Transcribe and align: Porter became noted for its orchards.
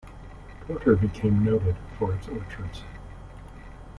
Porter 0.65 0.95
became 0.95 1.45
noted 1.45 1.75
for 1.99 2.11
its 2.15 2.27
orchards. 2.27 2.81